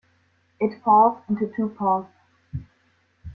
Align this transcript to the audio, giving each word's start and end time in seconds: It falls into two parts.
It 0.59 0.81
falls 0.83 1.19
into 1.29 1.53
two 1.55 1.69
parts. 1.69 2.09